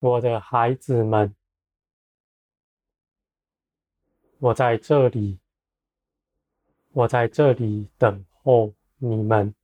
[0.00, 1.34] 我的孩子们，
[4.38, 5.38] 我在这里，
[6.92, 9.54] 我在这里等候你们。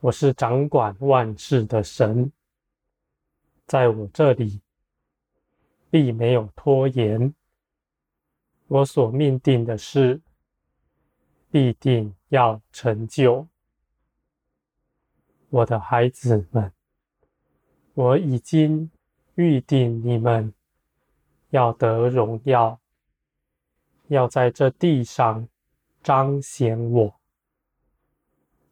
[0.00, 2.32] 我是掌管万事的神，
[3.66, 4.60] 在我这里
[5.88, 7.32] 必没有拖延。
[8.66, 10.20] 我所命定的事，
[11.52, 13.46] 必定要成就。
[15.50, 16.72] 我的孩子们，
[18.00, 18.90] 我已经
[19.34, 20.54] 预定你们
[21.50, 22.80] 要得荣耀，
[24.08, 25.46] 要在这地上
[26.02, 27.20] 彰显我，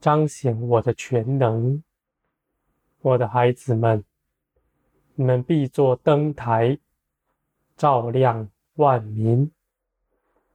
[0.00, 1.84] 彰显我的全能。
[3.02, 4.02] 我的孩子们，
[5.14, 6.78] 你们必作灯台，
[7.76, 9.52] 照亮万民。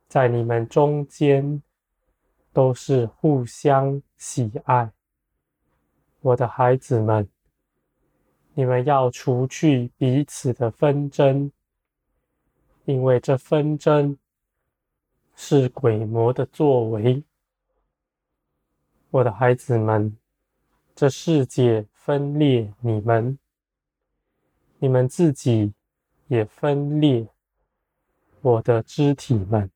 [0.07, 1.61] 在你们中间，
[2.51, 4.91] 都是互相喜爱。
[6.21, 7.29] 我的孩子们，
[8.55, 11.51] 你们要除去彼此的纷争，
[12.85, 14.17] 因为这纷争
[15.35, 17.23] 是鬼魔的作为。
[19.09, 20.15] 我的孩子们，
[20.95, 23.37] 这世界分裂你们，
[24.77, 25.73] 你们自己
[26.27, 27.27] 也分裂
[28.41, 29.69] 我的肢体们。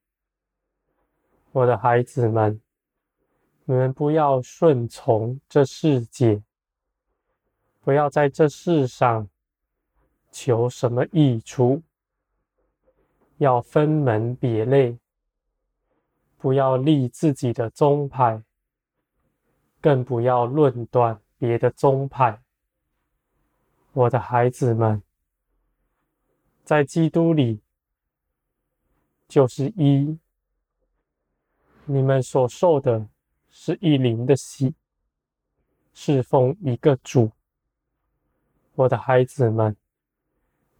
[1.50, 2.60] 我的孩子们，
[3.64, 6.40] 你们不要顺从这世界，
[7.88, 9.30] 不要在这世上
[10.30, 11.82] 求什么益处，
[13.38, 14.98] 要分门别类，
[16.36, 18.42] 不要立自己的宗派，
[19.80, 22.42] 更不要论断别的宗派。
[23.94, 25.02] 我的孩子们，
[26.64, 27.62] 在基督里
[29.26, 30.18] 就是一。
[31.86, 33.08] 你们所受的
[33.48, 34.74] 是一灵的洗，
[35.94, 37.32] 侍奉一个主。
[38.78, 39.76] 我的孩子们，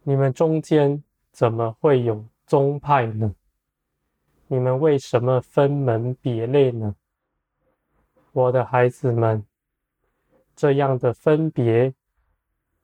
[0.03, 3.35] 你们中间怎么会有宗派呢？
[4.47, 6.95] 你们为什么分门别类呢？
[8.31, 9.45] 我的孩子们，
[10.55, 11.93] 这样的分别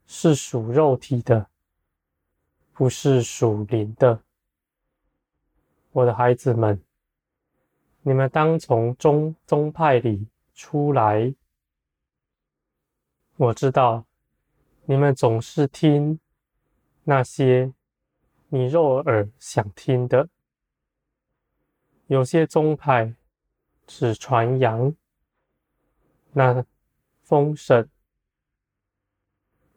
[0.06, 1.48] 是属肉体的，
[2.74, 4.20] 不是属灵的。
[5.94, 6.82] 我的孩子们。
[8.02, 11.34] 你们当从宗宗派里出来。
[13.38, 14.06] 我知道
[14.88, 16.20] 你们总是听
[17.04, 17.74] 那些
[18.50, 20.30] 你肉耳想听的。
[22.08, 23.16] 有些宗派
[23.88, 24.96] 只传扬
[26.34, 26.64] 那
[27.24, 27.90] 丰盛、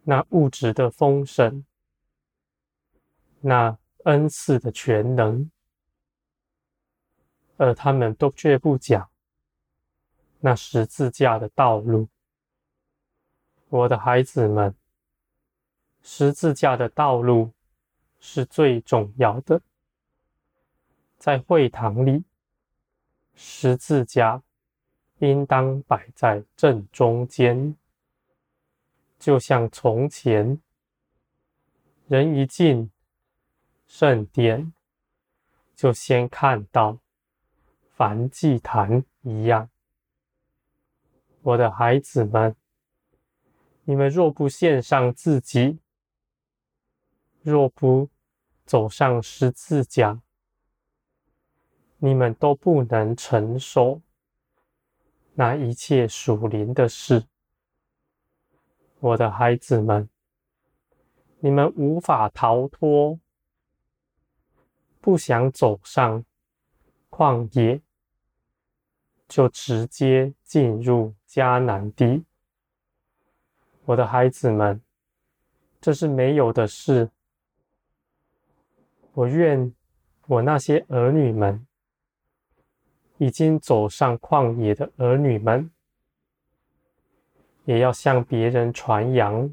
[0.03, 1.65] 那物质的丰盛、
[3.41, 5.51] 那恩赐的全能。
[7.59, 9.11] 而他们都却不讲
[10.41, 12.09] 那十字架的道路。
[13.69, 14.75] 我的孩子们，
[16.11, 17.53] 十字架的道路
[18.19, 19.61] 是最重要的。
[21.19, 22.25] 在会堂里，
[23.35, 24.43] 十字架
[25.19, 27.77] 应当摆在正中间，
[29.19, 30.59] 就像从前
[32.07, 32.91] 人一进
[33.87, 34.73] 圣殿，
[35.77, 36.99] 就先看到。
[37.99, 39.69] 燔祭坛一样，
[41.43, 42.57] 我的孩子们，
[43.85, 45.81] 你们若不献上自己，
[47.43, 48.09] 若不
[48.65, 50.21] 走上十字架，
[51.99, 54.01] 你们都不能承受
[55.35, 57.25] 那一切属灵的事。
[59.01, 60.09] 我的孩子们，
[61.41, 63.19] 你们无法逃脱，
[65.01, 66.25] 不想走上
[67.11, 67.81] 旷野。
[69.29, 72.25] 就直接进入迦南地，
[73.85, 74.81] 我的孩子们，
[75.83, 77.11] 这是没有的事。
[79.19, 79.75] 我愿
[80.29, 81.67] 我那些儿女们，
[83.17, 85.69] 已经走上旷野的儿女们，
[87.65, 89.53] 也要向别人传扬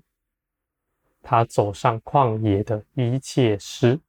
[1.24, 4.00] 他走上旷野的一切事，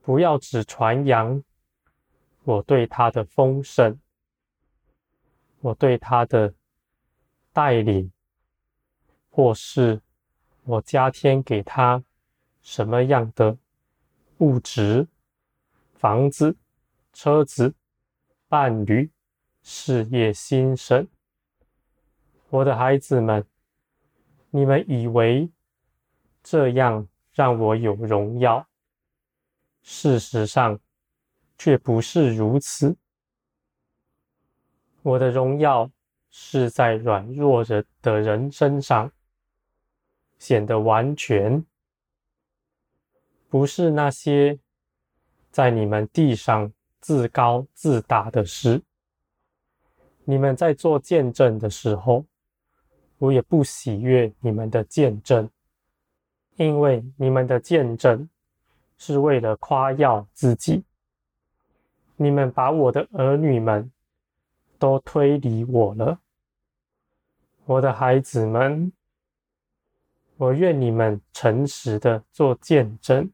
[0.00, 1.44] 不要只传扬。
[2.44, 4.00] 我对他的丰盛，
[5.60, 6.54] 我对他的
[7.52, 8.10] 带领，
[9.28, 10.00] 或是
[10.64, 12.02] 我加添给他
[12.62, 13.58] 什么样的
[14.40, 15.06] 物质、
[15.92, 16.56] 房子、
[17.12, 17.74] 车子、
[18.48, 19.10] 伴侣、
[19.62, 21.06] 事业新生，
[22.48, 23.44] 我的孩子们，
[24.48, 25.50] 你们以为
[26.42, 28.66] 这样让我有荣耀？
[29.82, 30.80] 事实上，
[31.58, 32.96] 却不是如此。
[35.02, 35.90] 我的荣耀
[36.30, 39.12] 是在软弱人的人身上，
[40.38, 41.62] 显得完全，
[43.50, 44.58] 不是那些
[45.50, 48.80] 在你们地上自高自大的事。
[50.24, 52.24] 你们在做见证的时候，
[53.18, 55.50] 我也不喜悦你们的见证，
[56.54, 58.28] 因为你们的见证
[58.96, 60.84] 是为了夸耀自己。
[62.14, 63.90] 你们把我的儿女们
[64.78, 66.20] 都推离我了，
[67.64, 68.92] 我的孩子们。
[70.36, 73.30] 我愿你们诚实的做见证，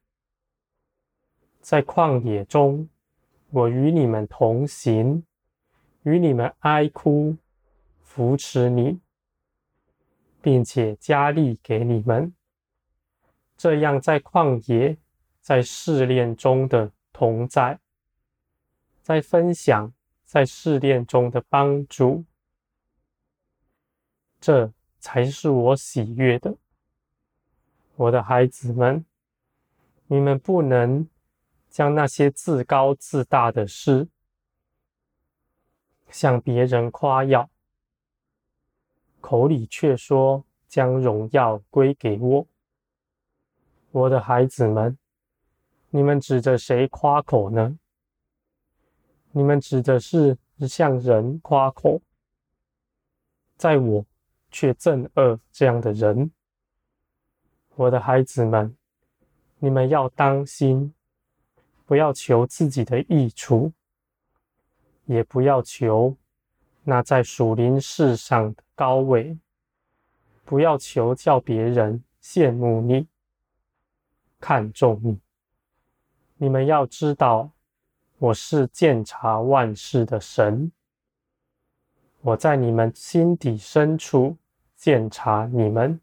[1.66, 2.88] 在旷野中，
[3.50, 5.24] 我与你们同行，
[6.04, 7.36] 与你们哀哭，
[8.04, 9.00] 扶持你，
[10.40, 12.32] 并且加力给你们。
[13.56, 14.96] 这样，在旷野、
[15.40, 17.80] 在试炼中的同在，
[19.02, 19.92] 在分享、
[20.24, 22.24] 在试炼中的帮助，
[24.40, 26.54] 这才是我喜悦的。
[27.96, 29.04] 我的孩子们，
[30.06, 31.08] 你们不能
[31.76, 34.08] 将那些自高自大的事
[36.08, 37.50] 向别人夸耀，
[39.20, 42.46] 口里却说将荣耀归给我。
[43.90, 44.96] 我的孩子们，
[45.90, 47.78] 你们指着谁夸口呢？
[49.32, 52.00] 你们指的是向人夸口，
[53.58, 54.06] 在我
[54.50, 56.30] 却憎恶这样的人。
[57.74, 58.74] 我的孩子们，
[59.58, 60.94] 你们要当心，
[61.86, 63.72] 不要求自己的益处，
[65.04, 66.16] 也不要求
[66.82, 69.38] 那在属灵事上的高位，
[70.44, 73.06] 不要求叫别人羡慕你、
[74.40, 75.20] 看重你。
[76.38, 77.52] 你们要知道，
[78.18, 80.72] 我是鉴察万事的神，
[82.20, 84.36] 我在你们心底深处
[84.74, 86.00] 鉴察你们。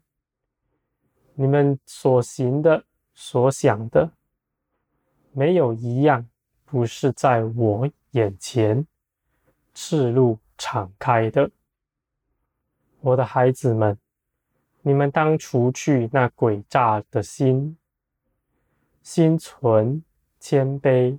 [1.34, 4.10] 你们所行的、所想的，
[5.36, 6.28] 没有一样
[6.64, 8.86] 不是在我眼前
[9.74, 11.50] 赤露敞开的。
[13.00, 13.98] 我的孩子们，
[14.82, 17.76] 你们当除去那诡诈的心，
[19.02, 20.02] 心存
[20.38, 21.18] 谦卑，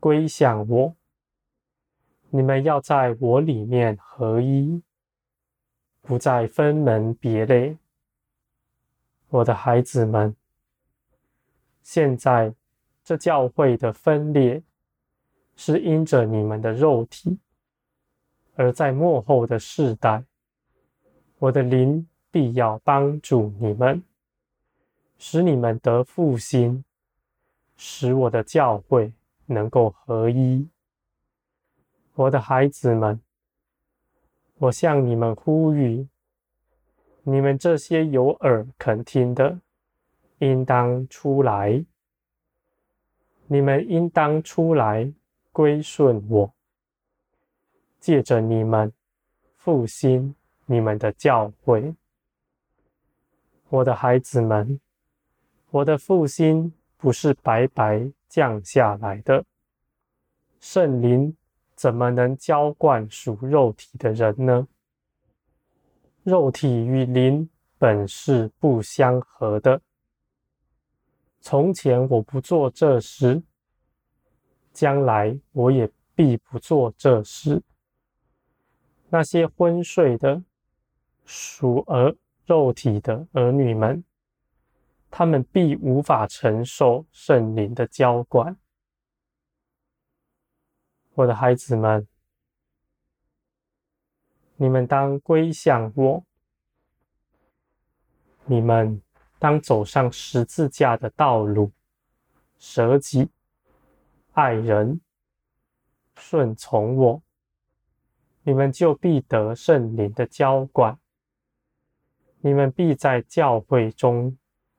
[0.00, 0.96] 归向我。
[2.30, 4.82] 你们要在我里面合一，
[6.00, 7.76] 不再分门别类。
[9.28, 10.34] 我的孩子们，
[11.82, 12.54] 现在
[13.08, 14.62] 这教会的分裂
[15.56, 17.38] 是因着你们的肉体，
[18.54, 20.22] 而在幕后的世代，
[21.38, 24.02] 我的灵必要帮助你们，
[25.16, 26.84] 使你们得复兴，
[27.78, 29.10] 使我的教会
[29.46, 30.68] 能够合一。
[32.12, 33.18] 我的孩子们，
[34.58, 36.06] 我向你们呼吁。
[37.22, 39.58] 你们这些有耳肯听的，
[40.40, 41.86] 应当出来；
[43.50, 45.10] 你们应当出来
[45.52, 46.52] 归顺我，
[47.98, 48.92] 借着你们
[49.56, 50.34] 复兴
[50.66, 51.94] 你们的教会。
[53.70, 54.78] 我的孩子们，
[55.70, 59.44] 我的复兴不是白白降下来的，
[60.60, 61.34] 圣灵
[61.74, 64.68] 怎么能浇灌属肉体的人呢？
[66.22, 69.80] 肉体与灵本是不相合的。
[71.50, 73.42] 从前我不做这事，
[74.70, 77.62] 将来我也必不做这事。
[79.08, 80.44] 那些昏睡的
[81.24, 82.14] 属儿
[82.44, 84.04] 肉体的儿女们，
[85.10, 88.54] 他们必无法承受圣灵的浇灌。
[91.14, 92.06] 我的孩子们。
[94.56, 96.22] 你们当归向我，
[98.44, 99.00] 你们
[99.38, 101.70] 当走上十字架的道路，
[102.58, 103.28] 舍己、
[104.32, 105.00] 爱人、
[106.16, 107.22] 顺从我，
[108.42, 110.98] 你们就必得圣灵的浇灌，
[112.40, 114.36] 你们必在教会中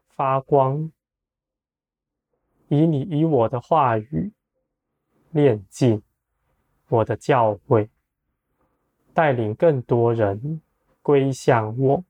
[0.08, 0.92] 发光，
[2.68, 4.34] 以你以我的话语
[5.32, 6.02] 炼净
[6.90, 7.90] 我的教会。
[9.12, 10.62] 带领更多人
[11.02, 12.04] 归向我，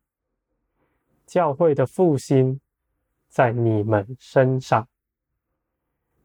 [1.30, 2.60] 教会的复兴
[3.28, 4.88] 在你们身上，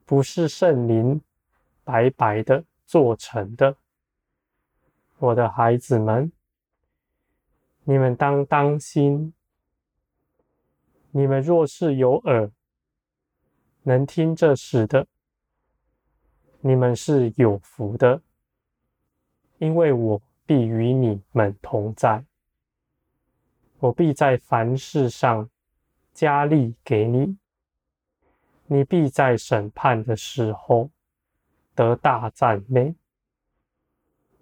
[0.06, 1.20] 不是圣灵
[1.84, 3.76] 白白的做成的。
[5.18, 6.32] 我的孩子们，
[7.82, 9.34] 你们当当心，
[11.10, 12.50] 你们若是有耳
[13.82, 15.06] 能听这事的，
[16.60, 18.22] 你们是有福的，
[19.58, 20.22] 因为我。
[20.46, 22.22] 必与你们同在，
[23.84, 25.50] 我必在凡事上
[26.14, 27.36] 加力给你，
[28.66, 30.88] 你必在审判的时候
[31.74, 32.94] 得大赞美。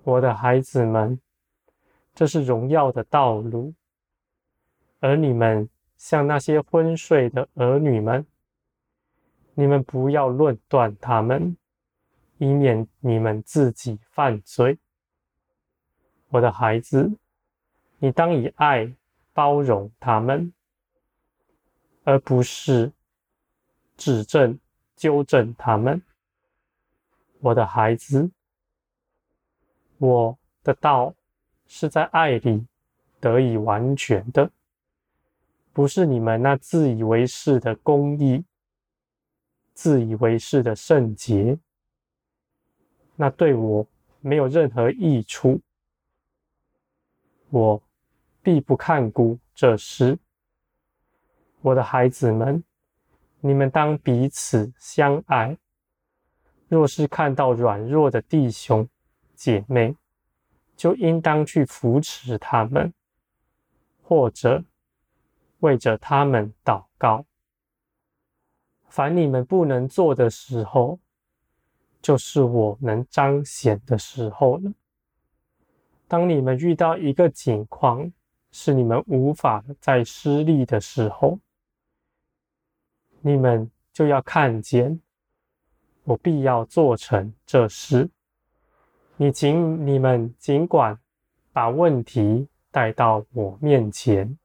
[0.04, 1.20] 我的孩子们，
[2.14, 3.74] 这是荣耀的道路，
[5.00, 8.24] 而你们像那些昏睡的儿女们，
[9.54, 11.56] 你们不要论断他们，
[12.38, 14.78] 以免你们自己犯罪。
[16.28, 17.18] 我的孩子，
[17.98, 18.94] 你当以爱
[19.32, 20.52] 包容他们，
[22.04, 22.92] 而不是
[23.96, 24.58] 指正、
[24.96, 26.02] 纠正他们。
[27.40, 28.30] 我的孩子，
[29.98, 31.14] 我的道
[31.66, 32.66] 是在爱里
[33.18, 34.50] 得以完全的，
[35.72, 38.44] 不是你们那自以为是的公义、
[39.72, 41.58] 自以为是的圣洁，
[43.16, 43.86] 那对我
[44.20, 45.60] 没有任何益处。
[47.50, 47.82] 我
[48.42, 50.18] 必不看顾这事。
[51.60, 52.62] 我的孩子们，
[53.40, 55.56] 你们当彼此相爱。
[56.68, 58.88] 若是看到软弱的弟兄
[59.34, 59.94] 姐妹，
[60.76, 62.92] 就应当去扶持他们，
[64.02, 64.64] 或者
[65.60, 67.24] 为着他们祷告。
[68.88, 70.98] 凡你们不能做的时候，
[72.00, 74.72] 就是我能彰显的时候了。
[76.08, 78.12] 当你们遇到一个境况，
[78.52, 81.40] 是你们无法再施力的时候，
[83.20, 85.00] 你们就要看见，
[86.04, 88.08] 我必要做成这事。
[89.16, 90.96] 你尽你们尽管
[91.52, 94.38] 把问题带到我面前，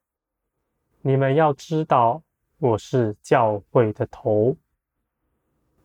[1.02, 2.24] 你们要知道
[2.58, 4.58] 我是教会的头，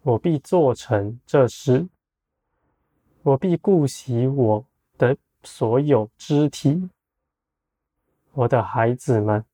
[0.02, 1.86] 我必做成这事，
[3.22, 4.64] 我必顾惜我
[4.96, 5.16] 的。
[5.44, 6.88] 所有肢体，
[8.34, 9.44] 我的孩子们，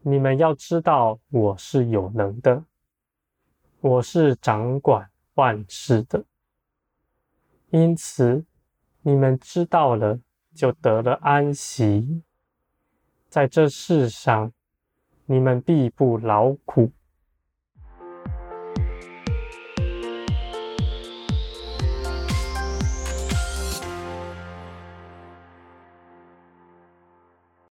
[0.00, 2.64] 你们要知道我是有能的，
[3.80, 6.24] 我是掌管万事的。
[7.68, 8.46] 因此，
[9.02, 10.18] 你们知道了，
[10.54, 12.22] 就得了安息。
[13.28, 14.50] 在这世上，
[15.26, 16.90] 你们必不劳苦，